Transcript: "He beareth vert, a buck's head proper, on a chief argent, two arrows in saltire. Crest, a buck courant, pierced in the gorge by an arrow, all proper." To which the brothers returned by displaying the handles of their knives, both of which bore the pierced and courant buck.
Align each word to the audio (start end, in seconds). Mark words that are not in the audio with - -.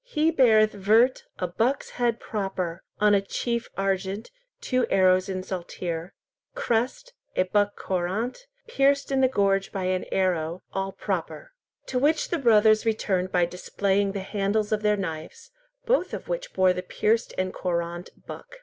"He 0.03 0.31
beareth 0.31 0.71
vert, 0.71 1.25
a 1.37 1.45
buck's 1.47 1.91
head 1.91 2.19
proper, 2.19 2.81
on 2.99 3.13
a 3.13 3.21
chief 3.21 3.69
argent, 3.77 4.31
two 4.59 4.87
arrows 4.89 5.29
in 5.29 5.43
saltire. 5.43 6.15
Crest, 6.55 7.13
a 7.35 7.43
buck 7.43 7.75
courant, 7.75 8.47
pierced 8.67 9.11
in 9.11 9.21
the 9.21 9.27
gorge 9.27 9.71
by 9.71 9.83
an 9.83 10.05
arrow, 10.11 10.63
all 10.73 10.91
proper." 10.91 11.51
To 11.85 11.99
which 11.99 12.29
the 12.29 12.39
brothers 12.39 12.83
returned 12.83 13.31
by 13.31 13.45
displaying 13.45 14.13
the 14.13 14.21
handles 14.21 14.71
of 14.71 14.81
their 14.81 14.97
knives, 14.97 15.51
both 15.85 16.15
of 16.15 16.27
which 16.27 16.51
bore 16.53 16.73
the 16.73 16.81
pierced 16.81 17.35
and 17.37 17.53
courant 17.53 18.09
buck. 18.25 18.57